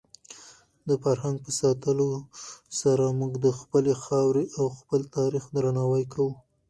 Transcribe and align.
د 0.87 0.89
فرهنګ 1.03 1.37
په 1.45 1.51
ساتلو 1.59 2.09
سره 2.81 3.05
موږ 3.19 3.33
د 3.45 3.47
خپلې 3.59 3.93
خاورې 4.03 4.45
او 4.57 4.65
خپل 4.79 5.01
تاریخ 5.17 5.43
درناوی 5.55 6.03
کوو. 6.13 6.31